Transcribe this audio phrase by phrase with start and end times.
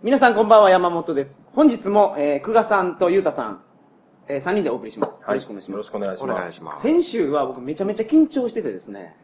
[0.00, 1.44] 皆さんこんばんは、山本です。
[1.54, 3.60] 本日も、えー、久我さんとゆうたさん、
[4.28, 5.22] えー、3人でお送りします。
[5.22, 5.72] よろしくお願いします。
[5.72, 6.40] よろしくお願いしおます。
[6.40, 6.82] 願いします。
[6.82, 9.16] 先週は僕めちゃめちゃ緊張しててですね、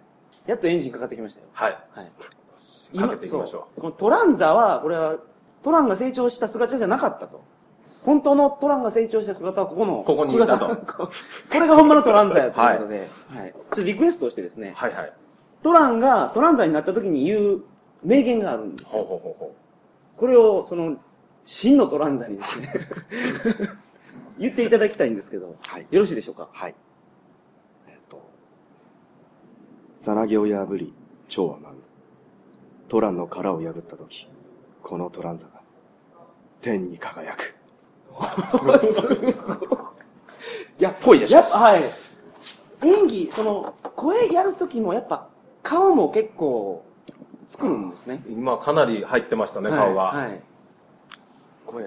[0.47, 1.47] やっとエンジンかかってきましたよ。
[1.53, 1.79] はい。
[1.93, 2.99] はい。
[2.99, 5.19] かけていきましょそうこのトランザは、これは、
[5.63, 7.45] トランが成長した姿じゃなかったと。
[8.05, 11.07] 本当のトランが成長した姿はここの、ここにいたと久我さんこ
[11.53, 13.53] これがほんまのトランザやということで、はい。
[13.53, 15.13] ちょっとリクエストをしてですね、はいはい。
[15.63, 17.63] トランがトランザになった時に言う
[18.03, 19.07] 名言があるんですほうよ。
[19.07, 19.55] ほうほうほ
[20.17, 20.97] これを、その、
[21.45, 22.73] 真のトランザにですね、
[24.39, 26.49] 言っていただきたいんですけど、はいよろしいでしょうか？
[26.53, 26.75] はい。
[27.87, 28.21] えっ、と、
[29.93, 30.95] さなぎを破り、
[31.29, 31.77] 蝶は舞う。
[32.89, 34.29] トランの殻を破ったとき、
[34.83, 35.61] このトランザが、
[36.61, 37.57] 天に輝く。
[38.81, 39.79] すごい。
[40.79, 41.83] いや、ぽいでしょやっぱ、はい。
[42.83, 45.29] 演技、その、声やるときもやっぱ、
[45.63, 46.85] 顔も結構、
[47.47, 48.23] 作るんですね。
[48.27, 48.33] う。
[48.33, 50.03] 今かなり入ってましたね、顔が。
[50.05, 50.27] はい。
[50.29, 50.43] はい
[51.67, 51.83] 声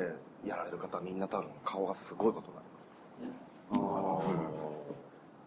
[0.45, 2.89] やられる方はみんな多分顔がすごいことになります。
[3.71, 3.75] あ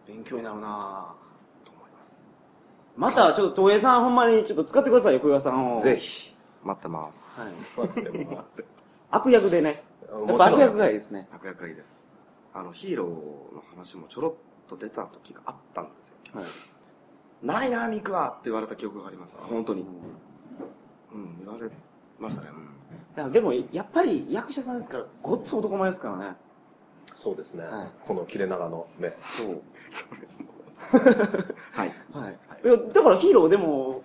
[0.07, 1.13] ー勉強になるな
[1.63, 2.25] と思います。
[2.97, 5.81] また、ちょっと、東映さんほんまにちょっと使ってくださいよ、久我さんを。
[5.81, 5.95] ぜ。
[5.95, 6.35] ひ。
[6.63, 7.33] 待ってます。
[7.35, 7.53] はい。
[7.87, 9.03] 待ってます。
[9.09, 9.83] 悪役でね。
[10.27, 11.27] やっぱ悪役がいいですね。
[11.31, 12.09] たこ焼きがいいです。
[12.53, 13.09] あの、ヒーロー
[13.55, 14.33] の話もちょろっ
[14.67, 16.15] と出た時があったんですよ。
[16.33, 16.45] はい。
[17.41, 19.37] ないな、ミクはって言われた記憶があります。
[19.37, 19.85] 本当に。
[21.13, 21.69] うん、言われ
[22.19, 22.49] ましたね。
[22.49, 23.23] うん。
[23.23, 26.35] いやでも、やっぱり役者さんですから、ごっつ男前ですからね。
[27.15, 27.87] そうですねはい。
[28.07, 29.15] この切れ長の目。
[29.29, 29.61] そう。
[29.89, 30.51] それも。
[31.71, 31.93] はい。
[32.11, 32.37] はい。
[32.63, 34.03] いやだからヒーローでも、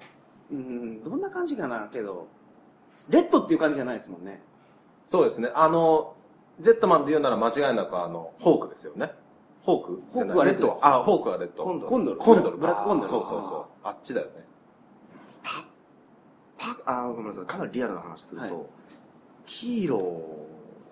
[0.50, 2.28] うん、どんな感じかな、けど、
[3.10, 4.42] レッドっていう感じじゃないですもんね。
[5.04, 5.50] そうですね。
[5.54, 6.14] あの、
[6.60, 9.12] ジェットマンで言うなら間違いなくあの、ホークですよね。
[9.66, 10.02] ホーク？
[10.12, 11.64] ホークはレッドあ、ホークはレッド。
[11.64, 12.16] コンドルコンドル。
[12.18, 12.56] コンドル。
[12.56, 13.08] ブラックコンドル。
[13.10, 13.86] そうそうそう。
[13.86, 14.32] あっちだよね。
[16.84, 18.66] パあごめんなさいかなりリアルな話すると、はい
[19.44, 19.98] ヒーロ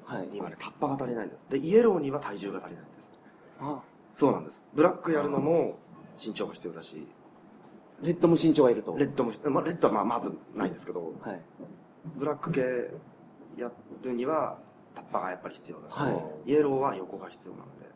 [0.05, 3.13] はいーにはねタッパが足りないんですでイエローには体重が足りないんです
[3.59, 3.81] あ
[4.13, 5.77] そうなんですブラックやるのも
[6.17, 7.05] 身長が必要だし
[8.01, 8.95] レッドも身長がいると。
[8.97, 11.41] レッドも、まあ、レッドはまあまずないんですけどはい。
[12.15, 12.61] ブラック系
[13.61, 13.73] や
[14.05, 14.59] るには
[14.95, 16.11] タッパがやっぱり必要だし、は
[16.47, 17.89] いイエローは横が必要なのであ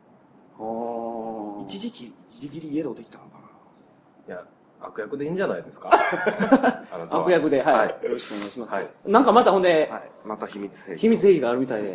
[1.62, 2.04] 一時期
[2.40, 4.34] ギリギリイエローできたのかな。
[4.34, 4.44] いや、
[4.80, 5.90] 悪役でいいんじゃないですか？
[7.10, 7.88] 悪役で、はい、はい。
[8.04, 8.74] よろしくお願いします。
[8.74, 8.88] はい。
[9.06, 10.10] なんかまたほんで、はい。
[10.24, 11.00] また秘密兵器。
[11.00, 11.88] 秘密兵器があるみたいで、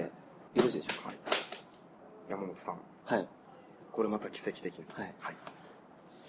[0.56, 1.16] よろしいでしょうはい。
[2.30, 2.76] 山本さん。
[2.76, 2.82] か。
[3.06, 3.28] はい。
[3.92, 4.86] これまた奇跡的に。
[4.94, 5.14] はい。
[5.20, 5.36] はい、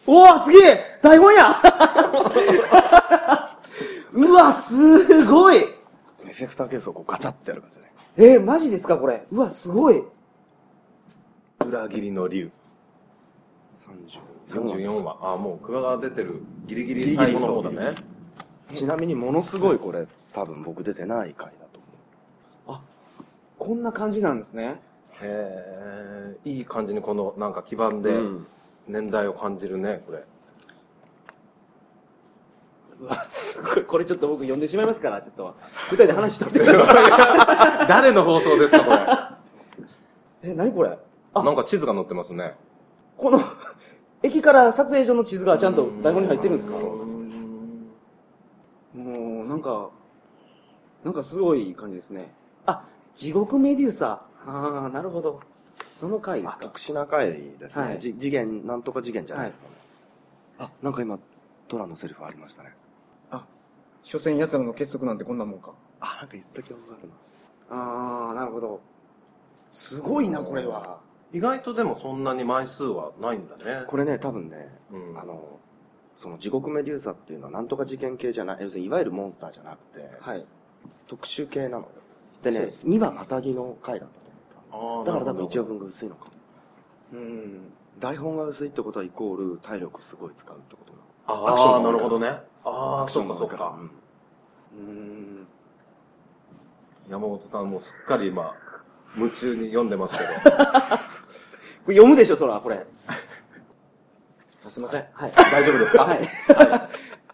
[0.06, 0.98] おー、すげえ！
[1.02, 1.54] 台本や！
[4.12, 5.56] うわ、すごい！
[5.56, 9.26] エフェクターケースをこうガチャってやる感じねえー、マジですかこれ？
[9.30, 10.02] うわ、すごい。
[11.60, 12.50] 裏切りの竜。
[13.68, 15.34] 34 34話。
[15.34, 16.42] あ、もう、クワが出てる。
[16.66, 17.94] ギリギリ最後の方だね。
[18.72, 21.80] ちなみにものすごいこれ多分僕出てない回だと
[22.66, 22.80] 思
[23.58, 24.80] こんな感じなんですね。
[25.20, 28.46] へえ、いい感じにこの、なんか基盤で、うん
[28.86, 30.24] 年代を感じるね、これ。
[33.00, 33.84] うわ、すごい。
[33.84, 35.54] これちょっと僕読んでしまいますから、ちょっと、
[35.90, 37.88] 二人で話しとってください。
[37.88, 38.90] 誰の放送ですか、こ
[40.42, 40.50] れ。
[40.50, 40.90] え、何これ？
[40.90, 40.98] あ
[41.42, 42.54] なんか地図が載ってますね。
[43.16, 43.40] この、
[44.22, 46.80] 駅から撮影所の地図がちゃんと台本に入ってるんですか？
[46.80, 47.56] そうなんです
[48.94, 49.90] もう、なんか、
[51.04, 52.32] なんかすごい感じですね。
[52.66, 52.84] あ、
[53.14, 54.22] 地獄メデューサ。
[54.46, 55.40] ああ、なるほど。
[55.90, 56.58] その回ですか？
[56.60, 59.70] あ特殊な回ですね、はいじ次元なんとか次元じゃないですかね、
[60.58, 61.18] あなんか今
[61.68, 62.74] トラのセリフありましたね
[63.30, 63.46] あ、
[64.02, 65.72] 所詮奴らの結束なんてこんなもんか。
[66.00, 67.14] あなんか言った記憶があるな
[67.76, 68.80] ああ、なるほど。
[69.70, 70.98] すごいな、これは。
[71.34, 73.84] 意外とでもそんなに枚数はないんだね。
[73.88, 75.58] これね多分ね、うんあの
[76.16, 80.46] その地獄メデューサっていうのはなんとか事件系じゃない要するにいわゆるモンスターじゃなくて、はい。
[81.08, 81.88] 特殊系なのよ
[82.42, 86.30] でねです2話またぎの回だったとあ思ーっただから多分1話なる分が薄いのかも
[87.14, 87.72] うん。
[87.98, 92.28] 台本が薄いってことはイコール体力すごい使うってことなのほどアクションなるほどね。
[92.64, 93.76] ああ、そうかそうか。
[94.72, 95.46] うん。
[97.08, 98.54] 山本さんもすっかり今、
[99.16, 100.30] 夢中に読んでますけど。
[101.84, 102.84] これ読むでしょ、そら、これ。
[104.66, 105.04] あすいません。
[105.12, 105.32] はい。
[105.32, 106.04] 大丈夫ですか？
[106.04, 106.20] はい。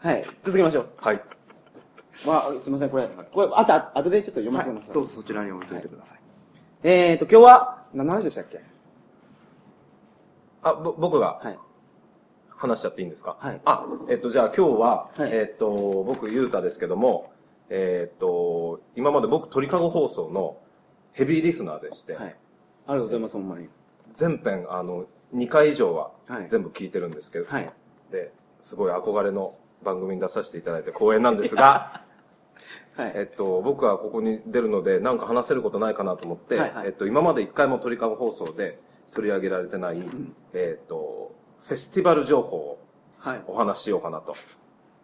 [0.00, 0.26] はい。
[0.42, 0.88] 続けましょう。
[0.96, 1.22] はい、
[2.26, 3.08] まあ、すいません、これ。
[3.32, 4.94] これ、あと、あとでちょっと読ませてください。
[4.94, 6.20] どうぞそちらに置いといてください、
[6.82, 8.60] えーと、今日は、何の話でしたっけ？
[10.62, 11.58] あ、ぼ僕がはい。
[12.56, 13.36] 話しちゃっていいんですか？
[13.38, 15.70] はいあ、えっと、じゃあ今日は、はいえっと、
[16.04, 17.32] 僕、ゆうたですけども、
[17.68, 20.58] えっと、今まで僕、鳥かご放送の
[21.12, 22.24] ヘビーリスナーでして、はい。
[22.24, 22.34] あり
[22.86, 23.68] がとうございます、ほんまに。
[24.14, 27.72] 全編、あの、2回以上ははい全部聞いてるんですけど、はい。
[28.10, 32.04] で、すごい憧れの番組に出させていただいて光栄なんですが、
[32.96, 38.78] はいえっと、僕はここに出るので、なんか話せることないかなと思って、はいはいえっと、今まで一回も鳥かご放送で
[39.12, 40.02] 取り上げられてない、
[40.52, 42.78] えっと、フェスティバル情報を
[43.20, 43.42] はい。
[43.46, 44.34] お話ししようかなと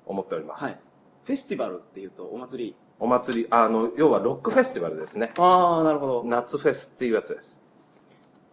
[0.06, 0.64] 思っております。
[0.64, 0.74] はい。
[0.74, 2.76] フェスティバルっていうとお祭り？
[2.98, 5.32] お祭り、あの、要はロックフェスティバルですね。
[5.38, 6.24] ああ、なるほど。
[6.24, 7.60] 夏フェスっていうやつです。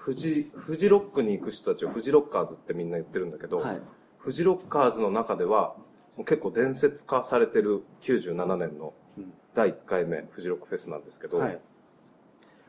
[0.04, 3.80] 富士、富士ロックに行く人たちを富士ロッカーズってみんな言ってるんだけど、はい。
[4.22, 5.76] 富士ロッカーズの中では、
[6.24, 11.60] 結構伝説化されてる97年のうん第1回目富士ロックフェスなんですけど、はい。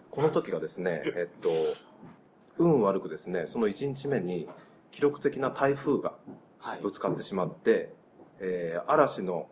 [0.10, 1.50] この時がですね、 えっと、
[2.58, 4.50] 運悪くですね、その1日目に
[4.92, 6.14] 記録的な台風が
[6.58, 6.92] はいぶ。
[6.92, 7.94] つかってしまって、
[8.40, 9.50] えー嵐の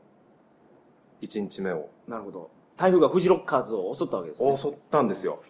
[1.22, 2.50] 1日目をなるほど。
[2.76, 4.58] 台風がフジロッカーズを襲ったわけですね。
[4.58, 5.42] 襲ったんですよ。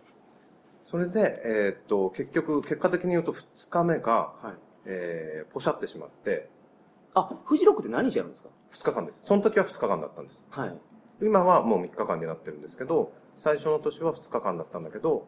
[0.81, 4.53] それで、えーっと、結局、結果的に言うと2日目が、はい。
[4.85, 6.49] えーポシャってしまって、
[7.19, 9.25] あ、フジロックって何日やるんですか？2日間です。
[9.25, 10.45] その時は2日間だったんです。
[10.49, 10.77] はい。
[11.21, 15.27] 今はもう3日間になってるんですけど、最初の年は2日間だったんだけど、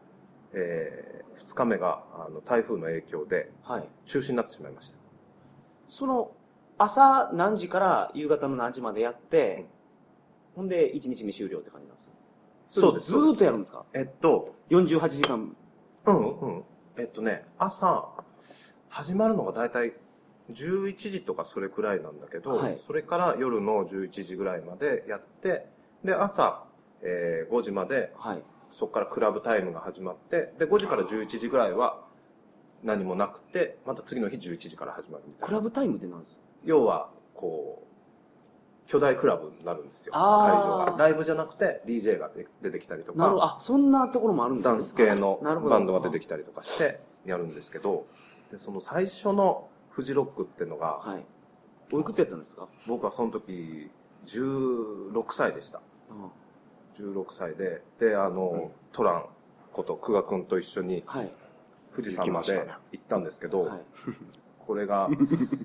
[0.52, 3.88] え2日目があの台風の影響ではい。
[4.06, 4.96] 中止になってしまいました。
[5.88, 6.32] その、
[6.78, 9.66] 朝何時から夕方の何時までやって、
[10.54, 12.12] ほんで1日目終了って感じなんですよ
[12.68, 13.84] そうですずーっとやるんですか？
[13.94, 15.56] えっと、48時間。
[16.06, 16.64] うんうん。
[16.96, 18.08] えっとね、朝、
[18.88, 19.94] 始まるのが大体
[20.54, 25.66] 11時とかそれくらいなんだけど、はいそれから夜の11時ぐらいまでやって、
[26.04, 26.64] で、朝、
[27.02, 28.42] えー5時まで、はい。
[28.72, 32.04] そこからクラブタイムが始まって、で、5時から11時ぐらいは
[32.84, 35.46] 何もなくて、また次の日11時から始まるみたいな。
[35.46, 36.40] クラブタイムって何ですか？
[36.64, 40.12] 要は、こう、巨大クラブになるんですよ。
[40.12, 40.96] 会場が。
[40.98, 43.12] ライブじゃなくて DJ がで出てきたりと。
[43.12, 48.06] か、あ、そんなところもあるんですねダンス系のバンドが出てきたりとかしてやるんですけど、
[48.50, 51.24] でその最初のフジロックっていうのが、はい。
[51.92, 52.68] おいくつやったんですか？
[52.86, 53.90] 僕はその時
[54.26, 55.80] 16歳でした。
[56.98, 59.24] 16歳で、で、あの、トラン
[59.72, 61.32] こと久我君と一緒にはい。
[61.94, 63.80] 富士山まで行ったんですけど、はい。
[64.66, 65.08] これが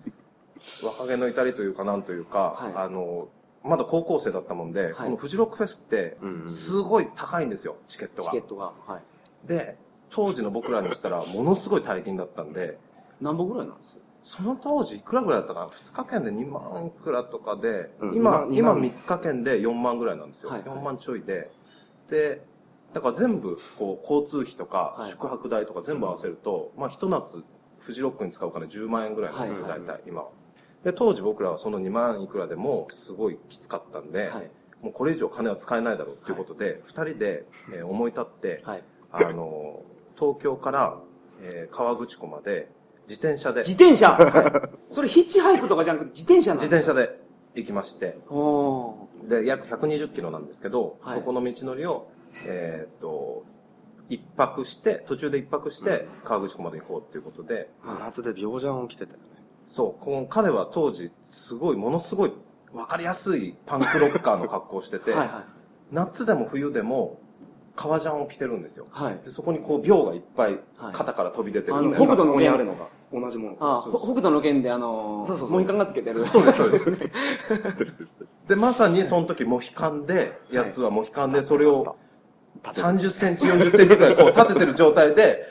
[0.84, 3.27] 若気の至りというかなんというか、はいあの
[3.63, 8.74] まだ高校生だったもんで、いこのフジロックフェスってうんうんすごい高いんですよチケットがチケットが。
[8.88, 9.48] はい。
[9.48, 9.77] で
[10.12, 12.77] 当時の僕らにしたらものすごい大金だったんで
[13.22, 14.00] 何本ぐらいなんです？
[14.25, 18.82] その当時いくらぐらいだったかな？2日券で2万いくらとかで、うん今2今万。
[18.82, 20.77] 3日券で4万ぐらいなんですよ、はいはい。
[20.79, 21.51] 4万ちょいで。
[22.10, 22.41] で
[22.94, 25.12] だから全部こう交通費とかはい。
[25.12, 27.44] 宿泊代とか全部合わせると、まあひと夏
[27.77, 29.82] フジロックに使うお金10万円ぐらいなんですよ、はいはい。
[29.82, 30.22] 大体今。
[30.24, 30.29] は
[30.84, 34.50] で当時僕らはその2万いくらでもすごいきつかったんで、はい。
[34.82, 38.84] もうこれ以上金は使えないだろうということで、2人で、えー思い立って、はい。
[39.12, 39.84] あの
[40.20, 40.98] 東京から、
[41.41, 42.72] えー河口湖まで
[43.07, 43.62] 自転車で。
[43.62, 44.17] 自転車？
[44.89, 47.19] それヒッチハイクとかじゃなくて自転車なん自です転車で
[47.55, 48.17] 行きまして。
[48.29, 51.19] おで約120キロなんですけど、はい。
[51.19, 52.07] そこの道のりを
[52.45, 53.43] えーっと
[54.09, 59.24] 一泊して途中で一泊して河口湖まで行こうっていうことで、真夏で病じゃん起きてたよね。
[59.67, 60.03] そう。
[60.03, 62.33] この彼は当時すごいものすごい
[62.71, 65.45] 分かりやすいパンクロッカーの格好をしてて、 はいは
[65.91, 67.19] 夏でも冬でも
[67.75, 68.85] 革ジャンを着てるんですよ。
[68.91, 69.19] はい。
[69.24, 70.93] で、そこにこう、秒がいっぱいはい。
[70.93, 72.05] 肩から飛び出てるあのみたいな。
[72.07, 73.57] 北斗の剣ここにあるのが同じもの。
[73.59, 76.19] あ、そうほ北斗の剣であのー、そうそうそうモヒカンがつけてる。
[76.19, 76.85] そうです、そうです。
[76.91, 76.97] で
[77.85, 78.38] すですです。
[78.47, 81.95] で、まさにその時、モヒカンで、やつはモヒカンで、それを
[82.63, 85.50] 30センチ、40センチぐらいこう立ててる状態で、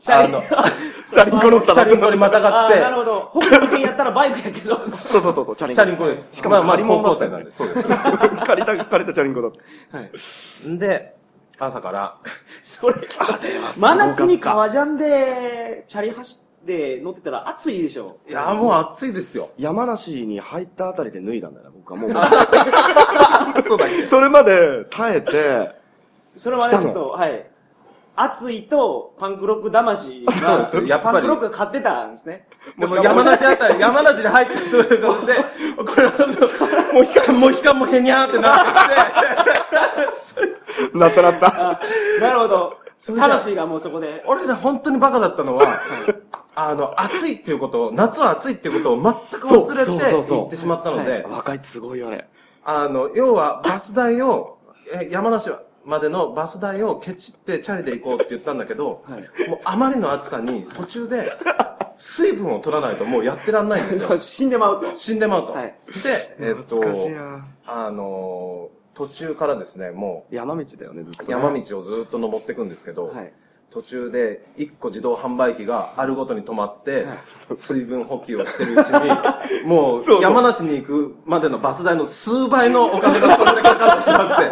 [0.00, 0.42] チャリあの、
[1.10, 3.30] チャリンコ乗ったチャリンコにまたがって、なるほど。
[3.34, 4.76] 北斗の剣やったらバイクやけど。
[4.88, 6.28] そうそうそうそう、チャリンチャリンコです。
[6.32, 7.88] しかも借り物だったよね高校生なんで、そうです。
[8.46, 9.52] 借りた、借りたチャリンコだっ
[9.90, 9.98] た。
[9.98, 10.78] はい。
[10.78, 11.14] で、
[11.58, 12.16] 朝から、
[12.62, 13.06] それ、
[13.76, 18.18] 真夏に革ジャンで、チャリ走って乗ってたら暑いでしょ。
[18.28, 19.50] いや、もう暑いですよ。
[19.56, 22.10] 山梨に入ったあたりで脱いだんだよね、僕はもう。
[23.64, 25.70] そうだっけそれまで耐えて、
[26.36, 27.46] それはね、ちょっと、はい。
[28.16, 32.46] 暑いと、パンクロック魂そうがですよやっぱりパンクロックが勝ってたんですね。
[32.78, 35.34] でも山梨あたり、山梨に入ってきてることで、
[35.78, 38.70] これあの、モヒカン、モヒカンもへにゃーってなって
[40.98, 41.70] なったなった。
[41.70, 41.80] あ
[42.20, 42.76] なるほど
[43.16, 44.22] 魂がもうそこで。
[44.26, 45.80] 俺ね、本当にバカだったのは、
[46.54, 52.28] あの、暑いっていうことを、夏は暑いっていうことを全く忘れて行ってしまったので、若いってすごいよね。
[52.64, 54.58] あの、要はバス代を、
[54.92, 55.50] え山梨
[55.84, 59.48] までのバス代をケチってチャリで行こうって言ったんだけど、はい。
[59.48, 61.32] もうあまりの暑さに途中で
[61.96, 64.18] 水分を取らないともうやってらんないんですよ。
[64.18, 64.94] 死んでまうと。
[64.96, 65.52] 死んでまうと。
[65.52, 66.80] はいで、えっと
[67.66, 71.26] あのー、途中からですね、も山道だよね、ずっとね。
[71.28, 73.32] う山道をずっと登っていくんですけど、はい。
[73.70, 77.18] 途中で1個自動販売機があるごとに止まってはい、
[77.56, 79.08] 水分補給をしてるうちに、
[79.64, 84.50] もう山梨に行くまでのバス代の数倍のお金がそれでかかってしまって。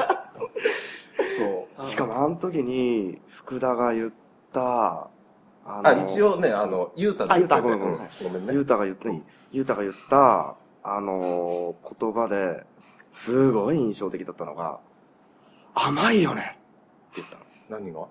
[1.36, 1.86] そう。
[1.86, 4.12] しかもあの時に、福田が言っ
[4.52, 5.08] た、
[5.64, 8.54] ああ、一応ね、あの、ゆうたであゆうたごめんごめんうんごめんね。
[8.54, 9.10] ゆうたが言った、
[9.50, 12.64] ゆうたが言った、あのー言葉で、
[13.12, 14.78] すごい印象的だったのが、
[15.74, 16.58] 甘いよね
[17.10, 17.80] って言ったの。
[17.80, 18.06] 何が？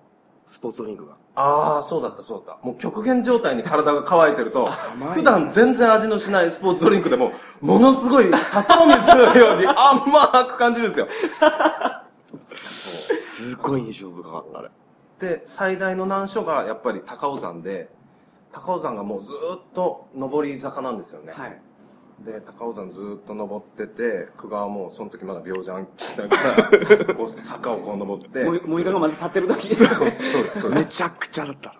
[0.48, 1.14] スポーツドリンクが。
[1.34, 2.66] ああ、そうだった、そうだった。
[2.66, 4.66] もう極限状態に体が乾いてると、
[5.14, 11.08] 普段全然味のしないスポーツドリンクでも、ものすごい砂糖水のように 甘く感じるんですよ。
[13.22, 14.70] すっごい印象深かった、あれ。
[15.18, 17.90] で、最大の難所がやっぱり高尾山で、
[18.50, 21.32] 高尾山がもうずーっと上り坂なんですよね。
[21.36, 21.60] はい。
[22.24, 26.70] で、高尾山ずーっと登ってて、久我はもうその時まだ病じゃんしながら、
[27.14, 30.70] こう坂をこう登って、もうもういかがまで立ってる時そうです、そうです、そう。
[30.74, 31.70] めちゃくちゃだった。
[31.70, 31.74] の。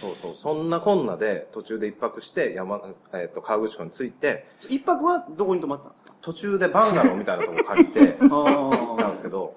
[0.00, 0.34] そうそう。
[0.36, 2.80] そんなこんなで途中で一泊して山、
[3.12, 6.12] えっ、と、河口湖に着いて、一泊はどこに泊まったんですか？
[6.22, 9.54] 途中でバンガローみたいなとこ借りて、 あ行ったんですけど、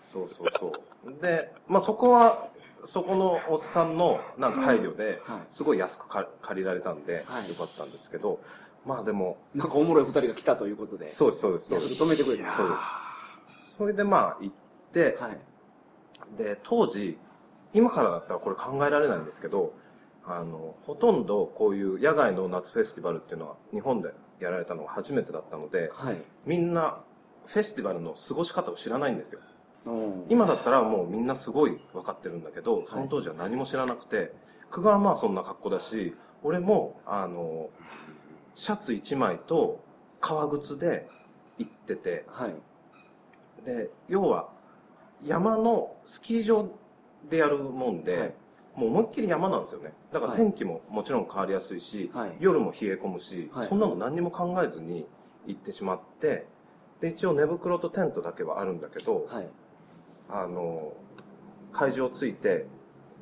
[0.00, 0.72] そうそうそ
[1.06, 1.22] う。
[1.22, 2.48] で、まあそこは、
[2.86, 7.48] そこのおっさんのなんか配慮ではい、すごい安くか借りられたんで、はい。
[7.48, 8.40] よかったんですけど、
[8.86, 11.04] まあでも、なんかおもろい二人が来たということで。
[11.06, 12.02] そうです、そうです、そうです。
[12.02, 12.52] 止めてくれた。
[12.52, 13.76] そうです。
[13.76, 14.54] それでまあ行っ
[14.92, 15.38] て、はい。
[16.36, 17.18] で、当時、
[17.72, 19.74] 今からだったらこれ考えられないんですけど、
[20.26, 26.22] あの、ほとんどこういう野外の夏フェスティバルっていうのは日本でやられたのが初めてだったので、はい。
[26.46, 27.00] みんな
[27.46, 29.40] フェスティバルの過ごし方を知らないんですよ。
[30.30, 34.32] 今だったらもうみんなすごい分かってるんだけど、その当時は何も知らなくて、
[34.70, 37.70] 久我はまあそんな格好だし、俺も、あの、
[38.54, 39.82] シャツ1枚と
[40.20, 41.08] 革靴で
[41.58, 42.54] 行ってて、はい。
[43.64, 44.48] で、要は
[45.24, 46.68] 山のスキー場
[47.28, 48.34] でやるもんで、はい
[48.74, 49.92] もう思いっきり山なんですよね。
[50.12, 55.06] だからはい天気ももちろん変わりやすいし、はい夜も冷え込むし、はいそんなの何にも考えずに
[55.46, 56.46] 行ってしまって、
[57.00, 59.48] で、一応寝袋とテントだけはあるんだけど、はい。
[60.28, 60.92] あの、
[61.72, 62.66] 会場着いて、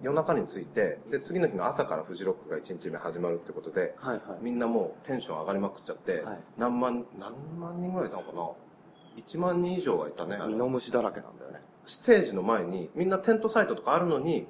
[0.03, 4.17] 夜中に着いて、で、次の日の朝からフジロックが1日目始まるってことで、はい。
[4.17, 4.21] はい。
[4.43, 10.39] みんなもうテンション上がりまくっちゃって、はい何万、何万人ぐらいいたのかな ?1 万人以上はいたね。
[10.49, 11.61] ミノムシだらけなんだよね。
[11.87, 14.47] ステージの前に、みんなテントサイトとかあるのに、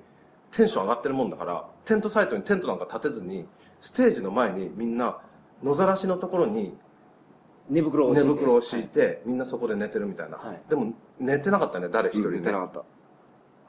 [0.50, 3.46] テンション上がってるもんだから、テントサイトにテントなんか立てずに、
[3.80, 5.18] ステージの前にみんな、
[5.62, 6.76] 野ざらしのところに
[7.68, 10.36] 寝袋を寝袋を敷いて、みんなそこで寝てるみたいな。
[10.38, 12.58] はいでも、寝てなかったね、誰一人ね寝てな。
[12.60, 12.84] かった。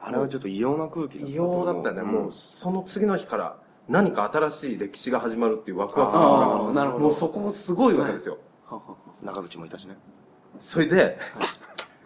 [0.06, 3.56] あれはちょっと異様な空気だった異様だったよね、んもうその次の日から
[3.88, 9.96] 何か新しい歴史が始まるっていうワクワクあ感がーなるほどもうそこすごいわけですよ、ははは中口もいたしね。
[10.56, 11.18] それで、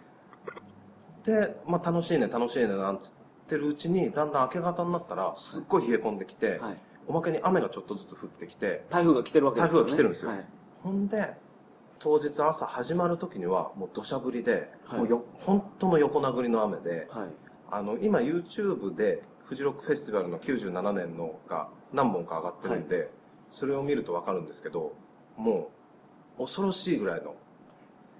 [1.25, 3.13] で、まあ、楽しいね楽しいねなんつっ
[3.47, 6.77] てるうちにだんだん明け方になったらすっごい冷え込んできて、はい。
[7.07, 9.89] おまけに雨がちょっとずつ降ってきて台風が来てるわけですよね。
[9.89, 10.45] 台風が来てるんですよはい。
[10.83, 11.33] ほんで
[11.97, 17.48] 当日朝始まる時にはもう土砂降りで、はいもうよ本当の横殴りの雨ではい。
[17.71, 23.09] あの今 YouTube でフジロックフェスティバルの97年のが何本か上がってるんで、
[23.49, 24.93] それを見ると分かるんですけど
[25.37, 25.71] も
[26.37, 27.35] う恐ろしいぐらいの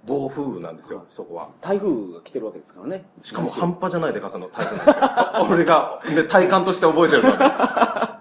[0.04, 1.50] 暴風雨なんですよ、はいそこは。
[1.60, 3.04] 台風が来てるわけですからね。
[3.22, 5.46] しかも半端じゃないでかさの台風なんですよ。
[5.52, 7.36] 俺が、で、体感として覚えてるのに。
[7.38, 8.20] は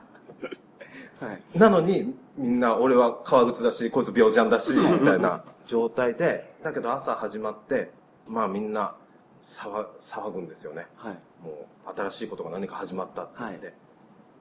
[1.56, 1.58] い。
[1.58, 7.92] なのに、みんな、俺は革靴だし、こいつ病じゃんだし、みたいな状態で、だけど朝始まって、
[8.28, 8.96] まあみんな
[9.42, 10.88] 騒、騒ぐんですよね。
[10.96, 11.14] はい。
[11.44, 13.68] もう、新しいことが何か始まったって言って。
[13.68, 13.74] は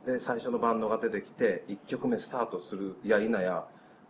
[0.06, 3.66] で、最初のバンドが出てきて、1曲目スタートするや否や、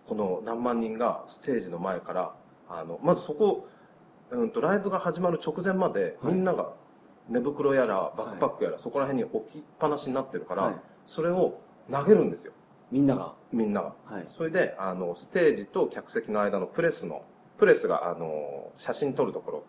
[0.06, 2.34] この何万人がステージの前から、
[2.68, 3.68] あの、まずそこ、
[4.30, 6.72] うんと、ライブが始まる直前まで、はいみんなが
[7.28, 10.74] 寝袋やら、バックパックやら、そこら辺に置きっぱなしになってるから、はい
[11.08, 11.58] それを
[11.90, 12.52] 投げるんですよ。
[12.92, 13.34] みんなが。
[13.50, 13.94] みんなが。
[14.04, 14.26] はい。
[14.36, 17.24] それで、あの、ステージと客席の間のプレスの、
[17.58, 19.64] プレスが、あの、写真撮るところ。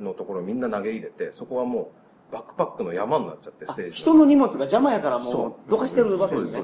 [0.00, 1.92] のところにみんな投げ入れて、そこはも
[2.30, 6.62] う、バックパックの山になっちゃって、ステージあ人の荷物が邪魔やからもそうう、どかしてるわけですね。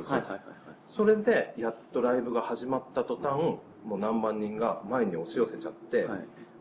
[0.87, 6.09] それで、やっとライブが始まった途端、もう何万人が前に押し寄せちゃって。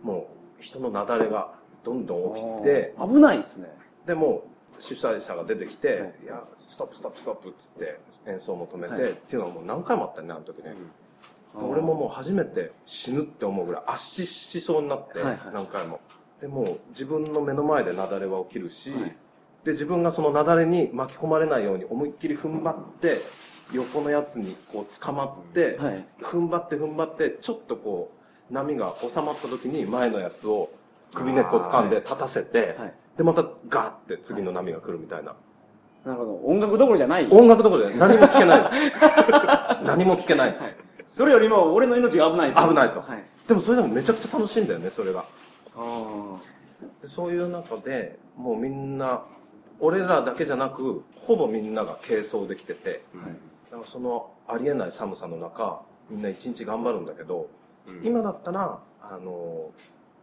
[0.04, 3.70] もう人の雪崩がどんどん起きて、危ないですね。
[4.06, 4.44] でも
[4.78, 10.74] う主催者が出てきて、はいい、や、ストップストップストップっつって演奏も止めて、はいっていうのはもう何回もあったよね、あの時ね。
[11.56, 16.00] 俺ももう初めて死ぬって思うぐらい圧死しそうになって、何回も。
[16.40, 19.16] でも自分の目の前で雪崩は起きるし、はい
[19.64, 23.22] で自分がその雪崩に巻き込まれないように思いっきり踏ん張って
[23.74, 26.06] 横のやつにこう掴まって、はい。
[26.22, 28.12] 踏ん張って踏ん張ってちょっとこ
[28.50, 30.72] う波が収まった時に前のやつを
[31.14, 32.94] 首根っこ掴んで立たせて、はい。
[33.18, 35.36] でまたガーって次の波が来るみたいな、
[36.06, 36.36] なるほど。
[36.46, 37.28] 音楽どころじゃない。
[37.30, 43.24] 音楽どころで何も聞けないです 何も聞けないです、はいそれよりも俺の命が危ない危ないとはい。
[43.48, 45.26] でもそれでもめちゃくちゃ楽しいんだよねそれが
[47.08, 49.24] そういう中でもうみんな
[49.80, 53.18] 俺らだけじゃなくほぼみんなが軽装できててあ。
[53.18, 53.28] はい。
[53.72, 57.50] だからそのありえない寒さの中みんな一日頑張るんだけど
[57.88, 59.72] うん今だったらあの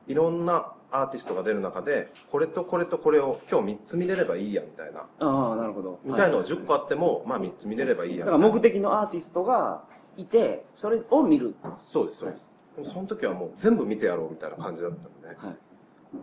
[0.06, 5.98] いろんなアーティストが出る中でこれとこれとこれを今日3つ見れればいいやみたいなああ、なるほど。
[6.04, 9.82] みたいのがは10個あっても、まあ3つ見れればいいやだから目的のアーティストが
[10.16, 11.54] いて、それを見る。
[11.78, 12.42] そうですそうです、
[12.76, 15.56] でもその時はもう全部見てやろうみたいな感じだったんでねはい。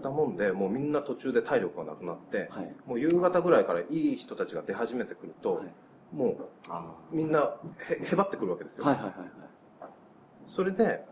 [0.02, 2.76] だもんでもうみんな途中で体力がなくなって、はい。
[2.86, 5.66] もう夕方ぐらいからいい人たちが出始めてくると、はい
[6.14, 6.38] もう
[6.70, 7.56] あみんな
[7.90, 9.14] へへばってくるわけですよ、はいはいはい
[10.48, 11.04] それで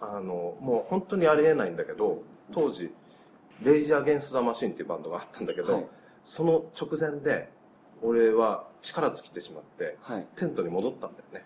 [0.00, 2.22] あのもう本当にありえないんだけど
[2.52, 2.90] 当時
[3.62, 5.86] レイジ・アゲンス・ザ・マシンっていうバンドがあったんだけど、はい
[6.24, 7.50] その直前で
[8.02, 10.26] 俺は力尽きてしまってはい。
[10.36, 11.44] テントに戻ったんだよね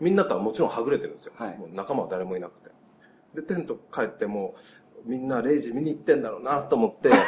[0.00, 2.70] みんなとはもちろんはぐれてるんですよ、はいもう仲間は誰もいなくて
[3.34, 4.60] でテント帰ってもう
[5.06, 7.20] みんなレイジ見に行ってんだろうなと思ってはい。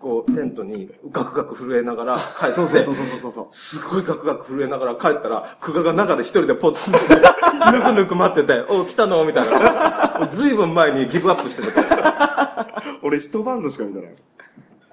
[0.00, 3.48] こうテントにガクガク震えながら帰ってそうそうそうそうそうそう。
[3.52, 7.14] すごいガクガク震えながら帰ったら、久我が中で一人でポツンって、
[7.72, 9.24] ぬくぬく待ってて、おう来たの？
[9.24, 10.26] みたいな。
[10.28, 12.66] ずいぶん前にギブアップしてた。
[13.02, 14.16] 俺一バンドしか見てない。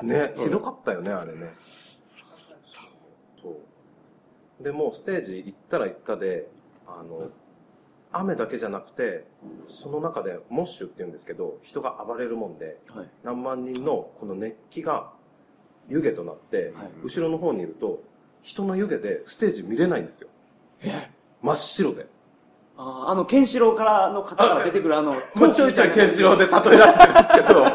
[0.04, 1.56] ね、ひどかったよね、あれね。
[2.04, 2.24] そ
[4.60, 4.64] う。
[4.64, 6.50] で、もうステージ行ったら行ったで、
[6.88, 7.30] あの、
[8.12, 9.28] 雨だけじゃなくて、
[9.68, 13.10] その中でモッシュって言うんですけど、人が暴れるもんで、はい。
[13.24, 15.12] 何万人のこの熱気が
[15.90, 16.92] 湯気となって、はい。
[17.04, 18.02] 後ろの方にいると
[18.42, 20.30] 人の湯気でステージ見れないんですよ。
[21.42, 22.08] 真っ白で。
[22.78, 27.66] ああ、あの、ケンシロウからの方から出てくるあの、 もうちょいちょいケンシロウで例えられてるんですけど。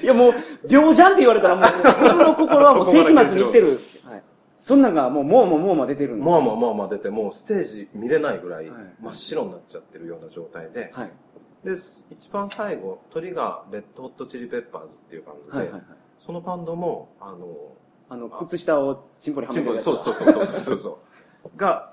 [0.02, 0.32] いやもう、
[0.68, 3.66] 病じゃんって言われたらもう、僕の心はもう世紀末に生きてる。
[4.08, 4.22] はい。
[4.60, 11.10] そんなんがもう、もうもうもうも出てるんですまあよまあまあまあ出てもうステージ見れないぐらいはい真っ白になっちゃってるような状態で、はい。
[11.64, 11.72] で
[12.10, 15.82] 一番最後鳥がレッドホットチリペッパーズっていうバンドで、はいはいはい。
[16.18, 17.76] そのバンドもあの
[18.08, 19.84] あの、靴下をチンポにはめてるやつ。
[19.84, 21.00] そうそうそうそうそうそ
[21.44, 21.92] うが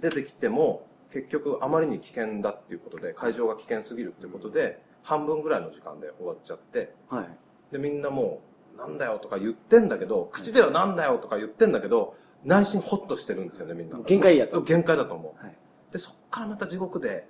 [0.00, 7.28] 出てきても結局あまりに危険だっていうことで会場が危険すぎるっていうことで半分ぐらいの時間で終わっちゃってはい。
[7.72, 8.47] でみんなもう
[8.78, 12.14] なんだよとか言ってんだけど口ではなんだよとか言ってんだけど
[12.44, 13.98] 内心ホッとしてるんですよねみんな。
[14.06, 14.62] 限界やと。
[14.62, 15.44] 限界だと思う。
[15.44, 15.56] はい。
[15.92, 17.28] でそっからまた地獄で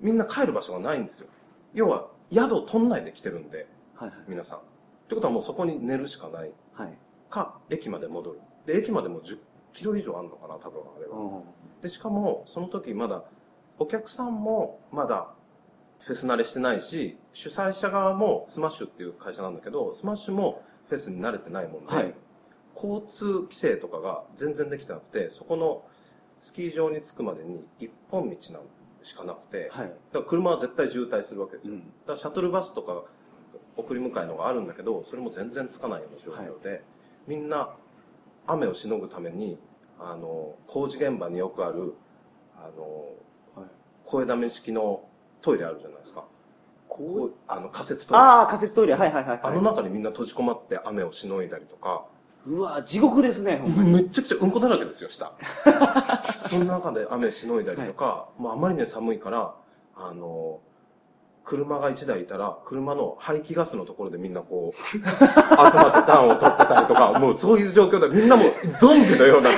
[0.00, 1.26] みんな帰る場所がないんですよ。
[1.74, 4.18] 要は宿を取んないで来てるんではいはい。
[4.28, 4.58] 皆さん。
[4.58, 4.60] っ
[5.08, 6.52] てことはもうそこに寝るしかない。
[6.72, 6.92] はい。
[7.28, 8.40] か駅まで戻る。
[8.66, 9.38] で駅までも10
[9.72, 11.16] キロ以上あるのかな多分あれは。
[11.18, 11.42] うん
[11.82, 13.24] でしかもその時まだ
[13.78, 15.32] お客さんもまだ
[16.00, 22.14] フェス慣れしてないし主催者側もスマッシュっていう会社なんだけどスマッシュもフェスに慣れてないもんで、はい。
[22.74, 25.84] 交通規制とかが全然できてなくてそこの
[26.40, 28.62] スキー場に着くまでに一本道なん
[29.02, 29.86] しかなくて、はい。
[29.86, 33.02] だから車は絶対渋滞するわけですよ、うんだからシャトルバスとか
[33.76, 36.82] 送り迎えのがあるんだけどそれも全然つかないような状況で、
[37.26, 37.70] みんな
[38.46, 39.58] 雨をしのぐために
[39.98, 41.94] あの工事現場によくある
[42.56, 43.70] あのはい。
[44.04, 45.02] 声だめ式の
[45.40, 46.24] トイレあるじゃないですか
[46.88, 47.34] こう？
[47.48, 48.94] あの仮設トイレああ、仮設トイレ。
[48.94, 49.40] はいはいはい、はい。
[49.42, 52.04] あの中にみんな閉じこまって雨をしのいだりとか、
[52.46, 53.62] うわ地獄ですね。
[53.76, 55.32] めっちゃくちゃうんこだらけですよ、下。
[56.48, 59.54] その中で雨しのいだりとか、もうあまりに寒いから、
[59.96, 60.60] あの、
[61.44, 69.50] 車が1台いたら、車の排気ガスのところでみんなこう、 集まって暖を取ってたりとか、もうそういう状況でみんなもうゾンビのような。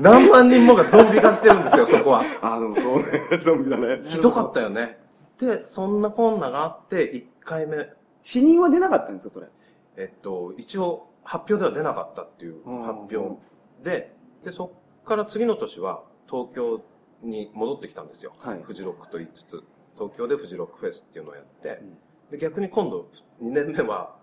[0.00, 2.22] 何万人もがゾンビ化してるんですよ、 そこは。
[2.42, 3.04] あ、でもそうね。
[3.42, 4.00] ゾンビだね。
[4.04, 4.98] ひどかったよね。
[5.38, 9.48] で、そんなこんながあって、1回目、死人は出なかったんですか、それ？
[9.96, 13.40] えっと、一応発表では出なかったっていううん発表
[13.82, 16.80] で、で、そっから次の年は東京
[17.22, 18.32] に戻ってきたんですよ。
[18.38, 19.62] はいフジロックと言いつつ、
[19.94, 21.98] 東京でフジロックフェスっていうのをやってうん、
[22.30, 23.08] で、逆に今度
[23.42, 24.14] 2年目は、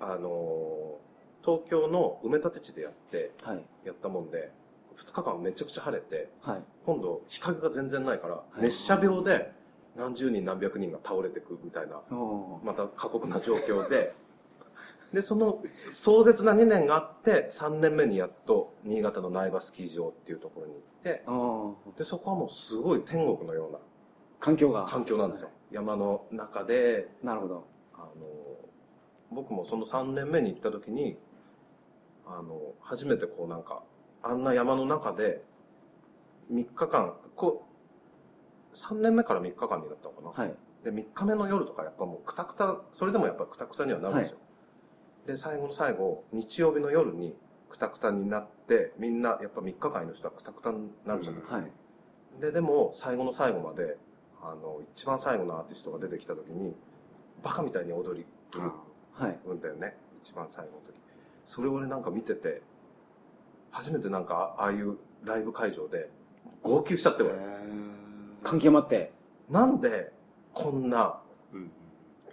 [0.00, 1.02] あのー
[1.44, 3.64] 東京の埋め立て地でやって、はい。
[3.84, 4.52] やったもんで、
[4.98, 6.62] 2日間めちゃくちゃ晴れて、はい。
[6.86, 9.52] 今度日陰が全然ないから、い熱射病で
[9.96, 14.14] 何十人何百人が倒れてくみたいなおーまた過酷な状況で、
[15.12, 21.22] で、その壮絶な2年があって、3年目にやっと新潟の苗場スキー場っていうところに行って、
[21.98, 23.78] で、そこはもうすごい天国のような
[24.40, 24.84] 環境が。
[24.84, 25.50] 環境なんですよ。
[25.70, 27.64] 山の中で、なるほど。
[27.94, 28.06] あの、
[29.30, 31.18] 僕もその3年目に行った時に、
[32.26, 33.82] あの、初めてこうなんか、
[34.22, 35.42] あんな山の中で、
[36.52, 37.66] 3日間、こ
[38.72, 40.44] う、3年目から3日間になったのかな？
[40.44, 40.54] はい。
[40.84, 44.38] で3日目の夜とかやっぱもうくたくたそれでもやっぱくたくたにはなるんですよ、
[45.26, 47.36] で最後の最後日曜日の夜に
[47.70, 51.70] くたくたになってみんなやっぱ3日間の人はくたくたになるじゃない、はい。
[52.40, 53.96] ででも最後の最後まで
[54.42, 56.74] あの一番最後のアーティストが出てきた時に
[57.44, 58.26] バカみたいに踊り
[59.12, 59.38] はい。
[59.46, 60.96] うんだよね一番最後の時
[61.44, 62.62] それを俺なんか見てて
[63.72, 66.08] 初めてなんかああいうライブ会場で
[66.62, 67.34] 号泣しちゃって俺。
[68.44, 69.12] 環境もあって。
[69.50, 70.12] なんで
[70.54, 71.20] こんな
[71.52, 71.70] うん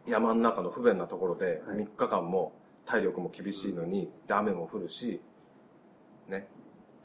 [0.06, 1.78] 山の中の不便なところではい。
[1.78, 2.54] 3日間も
[2.86, 5.22] 体力も厳しいのに、で雨も降るし、
[6.28, 6.48] ね、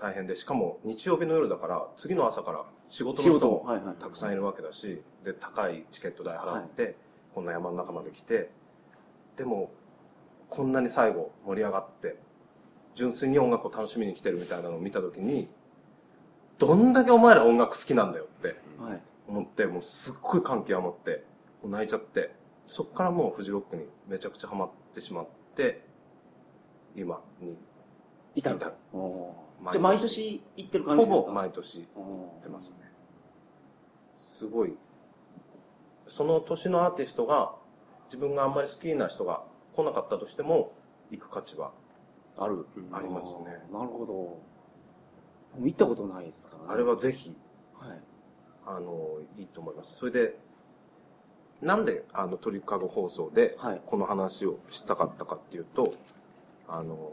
[0.01, 3.67] 大変で、しかも日曜日の夜だから、次の朝から仕事仕の人も。
[4.01, 6.97] たくさんいるわけだし、で、高いチケット代払って、
[7.35, 8.51] こんな山の中まで来て、
[9.37, 9.71] でも、
[10.49, 12.17] こんなに最後盛り上がって、
[12.95, 15.49] 純粋に音楽を楽しみに来てるみたいなのを見たときに、
[16.59, 19.03] どんだけお前ら音楽好きなんだよってはい。
[19.27, 21.25] 思って、もうすっごい感極まって、
[21.65, 22.35] 泣いちゃって、
[22.67, 25.27] そっからもうフジロックにめちゃくちゃハマってしまっ
[25.57, 25.85] て、
[26.95, 27.57] 今に、
[28.35, 28.73] 至る至る
[29.73, 31.27] じゃあ毎年行ってる感ほじですか？
[31.29, 32.39] ぼ毎年やおー。
[32.39, 32.77] ってますね。
[34.19, 34.75] すごい、
[36.07, 37.55] その年のアーティストが、
[38.07, 39.43] 自分があんまり好きな人が
[39.75, 40.73] 来なかったとしても、
[41.11, 41.73] 行く価値は
[42.37, 42.67] ある。
[42.93, 43.63] ありますね。
[43.73, 44.39] なるほど。
[45.63, 46.69] 行ったことないですからね。
[46.71, 47.37] あれはぜひ、
[47.75, 48.01] はい。
[48.67, 49.97] あの、いいと思います。
[49.97, 50.37] それで、
[51.63, 53.83] なんで、あの、鳥かご放送で、はい。
[53.87, 55.93] この話をしたかったかっていうと、
[56.69, 57.13] あの、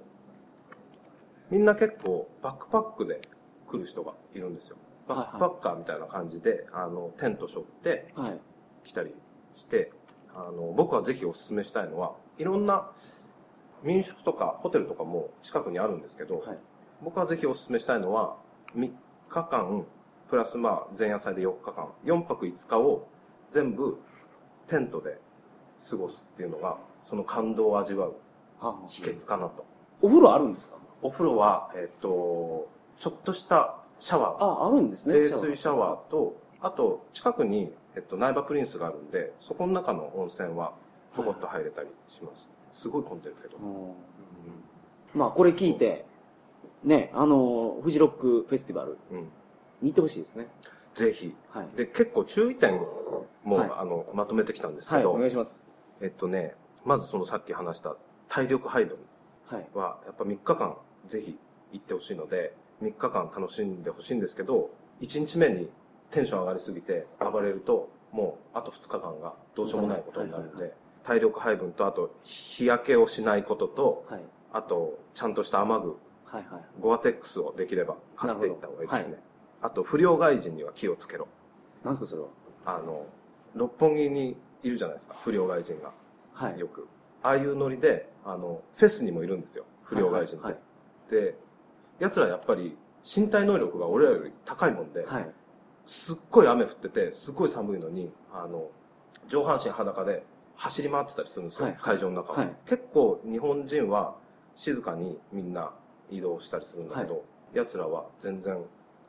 [1.50, 3.22] みんな結構バックパックで
[3.68, 4.78] 来る人がいるんですよ。
[5.08, 8.40] バックパッカーみたいな感じで、あの、テント背負ってはい。
[8.84, 9.14] 来たり
[9.56, 9.92] して、
[10.34, 12.90] あの、僕はぜひお勧めしたいのは、いろんな
[13.84, 16.58] 民宿とかホテルとかも近くにあるんですけど、はい。
[17.02, 18.36] 僕はぜひお勧めしたいのは、
[18.76, 18.92] 3
[19.30, 19.86] 日間、
[20.30, 23.08] プラスまあ前夜祭で4日間、4泊5日を
[23.50, 24.00] 全部
[24.68, 25.20] テントで
[25.90, 28.16] 過ごすっていうのが、その感動を味わう
[28.60, 29.66] は秘訣かなと。
[30.02, 30.78] お風呂あるんですか？
[31.02, 32.68] お風呂は、えっ、と、
[33.00, 35.16] ちょっとしたシャワー、あ、あるんですね。
[35.16, 40.74] 冷水シャワーと、あと、近くに、えっと、苗場プリンスがあるんで、そこの中の温泉は
[41.16, 42.48] ちょこっと入れたりします。
[42.74, 43.58] すごい混んでるけど。
[43.58, 43.94] うん
[45.14, 46.06] まあ、これ聞いて、
[46.84, 49.20] ね、あの、フジロックフェスティバルうん。
[49.20, 49.26] に
[49.84, 50.48] 行ってほしいですね。
[50.96, 51.36] ぜひ。
[51.50, 51.68] はい。
[51.76, 52.80] で、結構注意点
[53.44, 55.66] も、はいあの、まとめてきたんですはい、けど、お願いします。
[56.00, 56.56] えっとね、
[56.86, 57.96] まずそのさっき話した
[58.30, 58.98] 体力配分
[59.48, 59.68] はい。
[59.74, 61.38] は、やっぱ3日間ぜひ
[61.74, 64.70] 行ってほしいので、3日間楽しんでほしいんですけど、
[65.02, 65.70] 1日目に
[66.10, 74.22] テンション上がりすぎて暴れると、もうあと2日間がどうしようもないことになるのはいはいで、体力配分と、あと日焼けをしないことと、はい。
[74.54, 76.62] あとちゃんとした雨具、はいはい。
[76.80, 79.24] ゴアテックスをできれば買っていった方がいいですなるね。
[79.62, 81.28] あと不良外人には気をつけろ。
[81.84, 82.28] なんですか、それは？
[82.66, 83.06] あの、
[83.56, 85.92] 六本木にいるじゃないですか、不良外人が。
[86.34, 86.60] はい。
[86.60, 86.88] よく。
[87.24, 89.66] ああいうノリで、あの、フェスにもいるんですよ。
[89.84, 90.46] 不良外人って。
[90.46, 90.58] はい
[91.10, 91.36] で、
[92.00, 95.30] 奴らやっぱり身体能力が俺らより高いもんで、はい。
[95.86, 98.70] すっごい雨降ってて、すっごい寒いのに、あの、
[99.28, 100.24] 上半身裸で
[100.62, 104.16] 走り回ってたりするんですよ、はい会場の中を、はい結構日本人は
[104.56, 105.72] 静かにみんな
[106.12, 108.58] 移動したりするんだけど、奴らは全然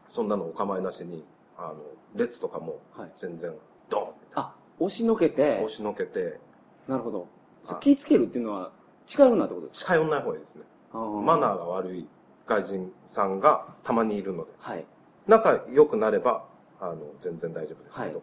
[0.09, 1.25] そんなのお構いなしに、
[1.59, 1.77] あの、
[2.15, 3.13] 列とかもはい。
[3.17, 3.53] 全然
[3.91, 6.41] ドンあ、押しのけて押、しのけて、
[6.89, 7.29] なるほど。
[7.69, 8.73] あ気ぃつけるっていうのは、
[9.07, 9.93] 近寄るなってことですか？
[9.93, 10.63] 近寄んない方がいいですね。
[10.95, 12.09] マナーが悪い
[12.47, 14.53] 外人さんがたまにいるので。
[14.59, 14.85] はい。
[15.27, 16.45] 仲良くなれば、
[16.81, 18.15] あの、全然大丈夫ですけど。
[18.15, 18.23] はい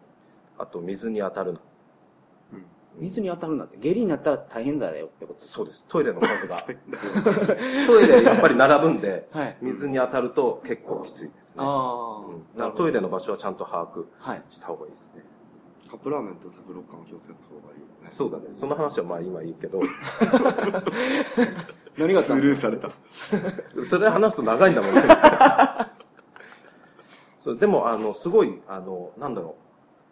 [0.58, 1.60] あと、水に当たるな。
[3.00, 5.84] 水に当たるなって、下痢になったら大変だよってことですそうです。
[5.88, 6.58] トイレの数が。
[7.86, 9.56] トイレやっぱり並ぶんで、はい。
[9.62, 11.54] 水に当たると結構きついですね。
[11.58, 11.70] あうん
[12.56, 12.84] あ、なるほど。
[12.84, 14.42] トイレの場所はちゃんと把握はい。
[14.50, 15.24] した方がいいですね。
[15.90, 17.92] カップラーメンとツブロッカーも気をつけた方がいいよね。
[18.04, 18.44] そうだね。
[18.52, 19.80] その話はまあ今いいけど、
[21.98, 22.90] 何がスルーされた。
[23.82, 25.02] それ話すと長いんだもんね。
[27.40, 29.56] そうでも、あの、すごい、あの、なんだろ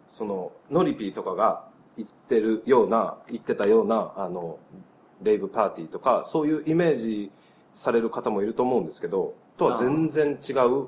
[0.09, 1.68] う、その、ノリピーとかが
[1.99, 4.57] 言ってるような、言ってたような、あの、
[5.21, 7.31] レイブパーティーとか、そういうイメージ
[7.73, 10.87] される方もいると思うんですけど、とは全然違う、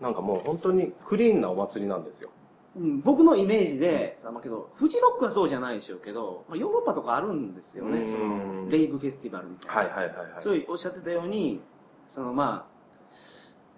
[0.00, 2.30] なんかもう本当にクリーンなお祭りなんですよ。
[2.76, 7.98] うん僕のイメージで、さまあけど、フジロックはそうじゃないでしょうけど、まあ、ヨーロッパとかあるんですよね。
[7.98, 9.74] うんその、レイブフェスティバルみたいな。
[9.74, 10.42] はいはいはいはい。
[10.42, 11.60] そういうおっしゃってたように、
[12.08, 12.64] そのまあ、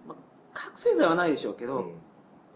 [0.07, 0.17] まあ、
[0.53, 1.95] 覚醒剤はないでしょうけど、うん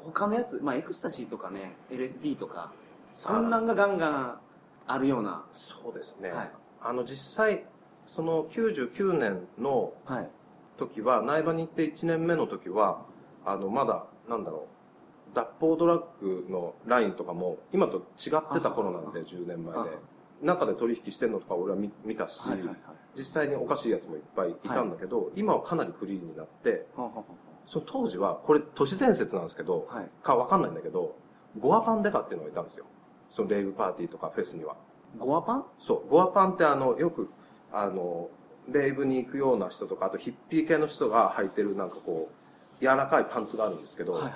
[0.01, 2.73] 他のやつ、まあエクスタシーとかね、LSD とか、
[3.12, 4.38] そんなんがガンガン
[4.87, 5.44] あるような。
[5.53, 6.31] そうですね。
[6.31, 6.51] はい。
[6.81, 7.64] あの、実際、
[8.07, 10.31] その99年のはい。
[10.79, 13.03] 時は、苗場に行って1年目の時は、
[13.44, 14.68] あの、まだ、なんだろ
[15.33, 19.99] う、脱法ドラッグのラインとかも、今と違ってた頃なんで、10年前で。
[20.40, 22.77] 中で取引してるのとか俺は見見たし、はいはいはい。
[23.16, 27.25] 実際におかしいやつもいっぱいいたんだけど、今はかなりクリーンになって、はあは
[27.66, 30.11] その当時は、これ都市伝説なんですけどあ、はい。
[30.23, 31.16] かわかんないんだけど、
[31.59, 32.87] ゴアパンデカっていうのがいたんですよ。
[33.31, 34.77] そのレイブパーティーとかフェスには。
[35.19, 35.64] ゴアパン？
[35.81, 37.29] そう、ゴアパンってあの、よく、
[37.73, 38.29] あの、
[38.71, 42.31] レイブに行くような人とか、あとヒッピー系の人が履いてるなんかこ
[42.81, 44.33] う、柔らかいパンツがあるんですけど、はいはい。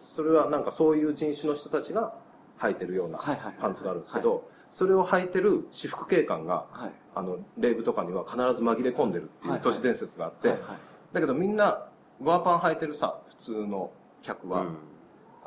[0.00, 2.14] それはなんかそういう人種の人たちが
[2.58, 3.18] 履いてるような
[3.60, 6.92] パンツがあるんですけど、それを履いてる私服警官が、はい。
[7.14, 10.56] あの、レイブとかには必ず紛れ込んでるっていう都市伝説があって、
[11.12, 11.88] だけどみんな、
[12.20, 13.90] ゴアパン履いてるさ、普通の
[14.22, 14.66] 客は、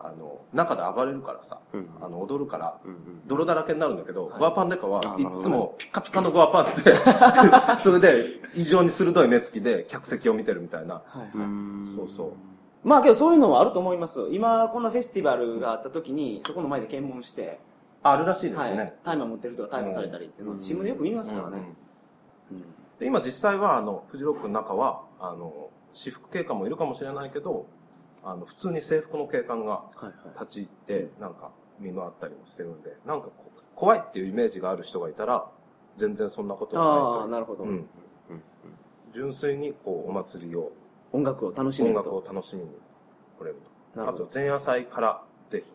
[0.03, 1.89] あの、中で暴れるからさ、うん。
[2.01, 2.97] あの、踊るから、うんうん。
[3.27, 6.93] 泥だらけになるんだけど、はいゴアパンデカはいつもピッカピカのゴアパンで、
[7.81, 10.95] それで異常に鋭い目つきで客席を見てるみたいな。
[10.95, 11.95] はいはい。
[11.95, 12.33] そうそう
[12.83, 17.59] まあけどそういうのはあると思いますよ今こんなフェスティバルがあった時にそこの前で検問して、
[18.01, 21.75] あるらしいですはいね。、大麻持ってる人が逮捕されたりっていうのうんを新聞でよく見ますからうんうんね、
[22.51, 22.63] うん
[23.01, 27.65] で今実際は、あの、フジロックの中は、あの、私服警官もいるかもしれないけど、
[28.23, 29.83] あの、普通に制服の警官が
[30.39, 33.29] 立ち入って、なんか見回ったりもしてるんで、なんか
[33.75, 35.49] 怖いっていうイメージがある人がいたら、
[35.97, 37.69] 全然そんなことはあないとあなるほど、いう。
[37.69, 37.75] うん。
[37.75, 37.85] うん
[39.13, 40.71] 純粋にこう、お祭りを、
[41.11, 42.69] 音楽を楽しめ音楽を楽しみに
[43.37, 43.57] 来れる
[43.93, 43.99] と。
[43.99, 44.23] なるほど。
[44.25, 45.71] あと前夜祭からぜひ。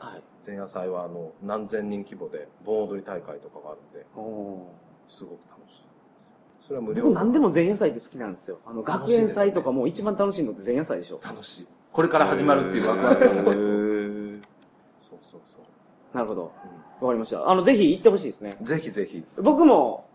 [0.00, 0.22] はい。
[0.44, 4.66] 前夜祭はあの何千人規模で盆踊り大会とかがあるんでお
[5.08, 5.84] すごく楽しい。
[6.66, 7.04] それは無ー料。
[7.04, 8.58] 僕何でも前夜祭って好きなんですよ。
[8.66, 11.20] あの学園祭とかも一番楽しいのって前夜祭でしょ。
[11.22, 14.42] 楽しいこれから始まるっていうワクワクがすごいですへそうー
[15.30, 16.52] そうそう、なるほど。
[17.00, 17.48] わかりました。
[17.48, 18.56] あのぜひ行ってほしいですね。
[18.60, 19.24] うんぜひぜひ。
[19.36, 20.08] 僕も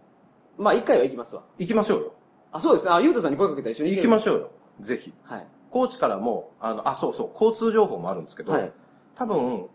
[0.58, 1.44] まあ一回は行きますわ。
[1.60, 2.14] 行きましょうよ。
[2.52, 2.92] あそうですね。
[2.92, 4.52] あゆうたさんに声かけたら一緒に行きましょうよ。
[4.80, 5.14] ぜひ。
[5.24, 5.48] はい。
[5.70, 7.30] 高知からもあのあそうそう。
[7.34, 8.72] 交通情報もあるんですけど、はい。
[9.16, 9.68] 多分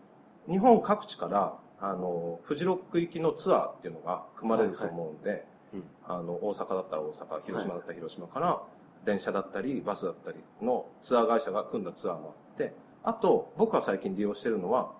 [0.49, 8.61] 日本各地からあのフジロック行きのツアーっていうのが組まれると思うんで、うんあの大阪だったら大阪広島だったら広島から、
[9.05, 14.91] 電車だったりバスだったりのツアー会社が組んだツアーもあってあと僕が最近利用してるのは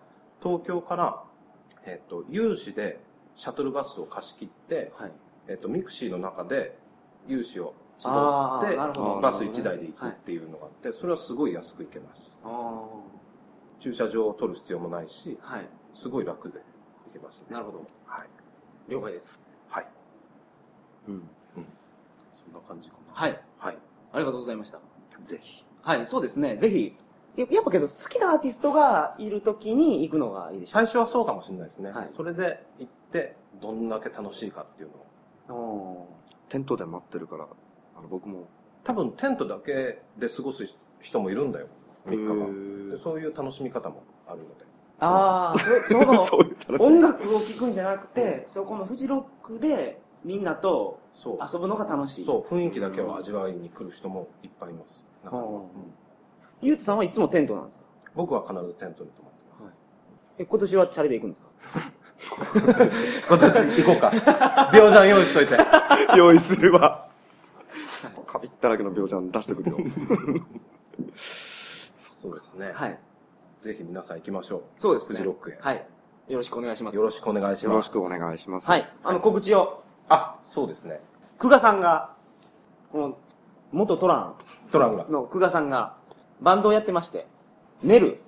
[0.42, 1.24] 東京から、
[1.86, 3.00] えっと有志で
[3.36, 5.12] シャトルバスを貸し切って、はい。
[5.48, 6.78] えっとミクシーの中で
[7.28, 12.40] 有志を集ってバス1台で行くっていうのがあって、それはすごい安く行けます。
[12.44, 12.86] あ
[13.80, 15.68] 駐車場を取る必要もないしあはい。
[15.94, 16.60] すごい楽で
[17.06, 17.46] 行けますね。
[17.50, 17.86] なるほど。
[18.06, 18.28] はい。
[18.92, 19.40] 了解です。
[19.70, 19.88] はい。
[21.08, 21.24] うん。
[22.44, 23.14] そんな感じかな。
[23.14, 23.42] はい。
[23.60, 23.78] はい
[24.14, 24.80] ありがとうございました。
[25.24, 25.66] ぜひ。
[25.82, 26.56] はいそうですね。
[26.56, 26.96] ぜひ。
[27.36, 32.08] ややっぱけど好きなアーティストがいる時に行くのがいいでしょ最初はそうかもしれないですね、はい。
[32.08, 34.90] それで行ってどんだけ楽しいかっていう
[35.50, 36.08] のを。
[36.08, 36.08] お
[36.50, 37.48] テントで待ってるから、
[37.98, 38.48] あの、僕も。
[38.84, 40.64] 多分テントだけで過ごす
[41.02, 41.68] 人もいるんだよ。
[42.06, 43.00] 3日間。
[43.04, 44.74] そういう楽しみ方もあるので。
[45.00, 46.24] ああそその
[46.80, 52.26] 音楽を聴くんじゃなくてそこのフジロックでみんなと遊ぶのが楽しい。
[52.26, 55.04] そう雰囲気だけを味わいに来る人もいっぱいいます。
[55.24, 55.42] 中に。
[55.44, 55.70] はうんうん。
[56.62, 57.86] ゆうとさんはいつもテントなんですか？
[58.16, 59.76] 僕は必ずテントに泊まってます。
[60.40, 61.50] え今年はチャリで行くんですか？
[63.28, 64.12] 今年行こうか。
[64.74, 65.58] 病ジャン用意しといて。
[66.18, 67.08] 用意するわ。
[68.26, 69.78] カビったらけの病ちゃん出してくるよ。
[71.16, 73.00] そうですね、はい。
[73.60, 74.62] ぜひ皆さん行きましょう。
[74.78, 75.18] そうですね。
[75.18, 75.58] フジロックへ。
[75.60, 75.86] はい。
[76.28, 76.96] よろしくお願いします。
[76.98, 77.64] よろしくお願いします。
[77.66, 78.68] よろしくお願いします。
[78.68, 78.90] はい。
[79.04, 81.00] あの、告知を、あ、そうですね。
[81.40, 82.14] 久我さんが、
[82.92, 83.18] この、
[83.72, 84.34] 元トラ
[84.72, 85.12] トランがン。
[85.12, 85.96] の久我さんが、
[86.42, 87.28] バンドをやってまして、
[87.82, 88.20] ネル、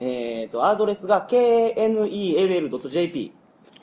[0.00, 3.32] えっ、と、アドレスが knell.jp。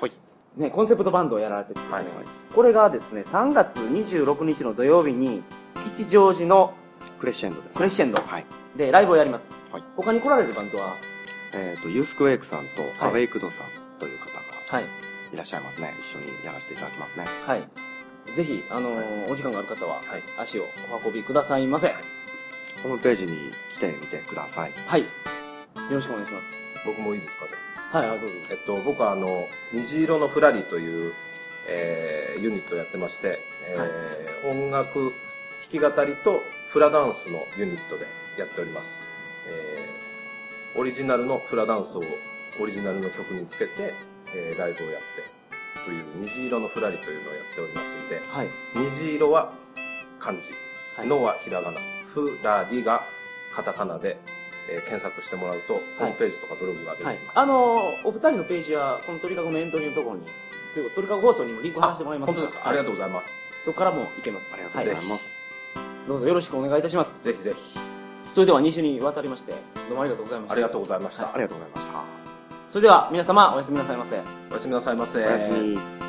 [0.02, 0.12] はい。
[0.58, 2.06] ね、コンセプトバンドをやられててですね、はい
[2.54, 5.44] これがですね、3月26日の土曜日に、
[5.96, 6.74] 吉祥寺の
[7.20, 7.78] クレッシェンドです。
[7.78, 8.46] クレッシェンドはい。
[8.76, 9.52] でライブをやります。
[9.72, 10.96] はい他に来られるバンドは、
[11.54, 13.68] えっ、と、ユースクウェイクさんとはいアウェイクドさん
[14.00, 14.32] という方が
[14.70, 15.09] はい。
[15.34, 15.94] いらっしゃいますね。
[16.00, 17.26] 一緒にやらせていただきますね。
[17.46, 17.64] はい。
[18.34, 21.88] ぜひ、あのーお時間がある方は、はい足をお運びくださいませ。
[21.88, 21.96] はい。
[22.84, 24.72] ホームページに来てみてください。
[24.72, 24.76] よ
[25.92, 26.46] ろしくお願いします。
[26.86, 27.46] 僕もいいですか？
[27.46, 27.52] ね。
[27.92, 28.36] はい、あどうぞ。
[28.52, 31.14] えっと、僕はあの、虹色のフラリという、
[31.68, 33.38] えーユニットをやってまして、
[33.68, 35.12] えー音楽、弾
[35.72, 38.06] き語りとフラダンスのユニットで
[38.38, 38.88] やっております。
[39.48, 42.04] えーオリジナルのフラダンスを
[42.62, 43.94] オリジナルの曲につけて、
[44.36, 45.19] えーライブをやって、
[45.86, 48.48] という虹色のフラリというのをやっておりますので、はい。
[48.76, 49.52] 虹色は
[50.20, 50.42] 漢字、
[50.98, 51.80] はいのはひらがな、
[52.14, 53.02] フラリが
[53.56, 54.18] カタカナで、
[54.70, 57.40] えー検索してもらうと、ホームページとかブログが出てきはいます。。
[57.40, 60.26] あのーお二人のページは、この鳥かごのエントリーのところに、
[60.74, 62.68] というか鳥かご放送にもリンク貼らせてもらいます本当ですか？
[62.70, 63.30] ありがとうございます。
[63.66, 64.54] そこからも行けます。
[64.54, 65.40] ありがとうございはます。
[66.08, 67.24] どうぞよろしくお願いいたします。
[67.24, 67.80] ぜひぜひ。
[68.32, 69.54] それでは2週にわたりまして、
[69.88, 70.54] どうもありがとうございました。
[70.54, 71.34] ありがとうございました。
[71.34, 72.19] ありがとうございました。
[72.70, 74.16] それでは皆様、おやすみなさいませ。
[74.52, 75.18] おやすみなさいませ。
[75.18, 76.09] おやすみ。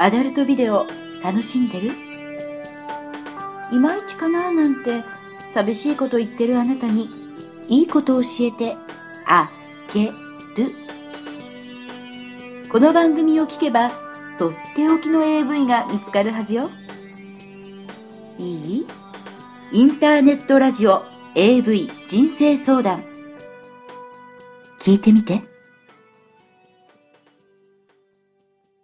[0.00, 0.86] アダルトビデオ
[1.24, 1.90] 楽しんでる？
[3.72, 5.02] いまいちかななんて
[5.52, 7.08] 寂しいこと言ってるあなたに
[7.68, 8.76] いいこと教えて
[9.26, 9.50] あ
[9.92, 10.12] げる。
[12.70, 13.90] この番組を聞けば
[14.38, 16.70] とっておきの AV が見つかるはずよ。
[18.38, 18.86] いい？
[19.72, 21.02] インターネットラジオ
[21.34, 23.02] AV 人生相談。
[24.78, 25.42] 聞いてみて。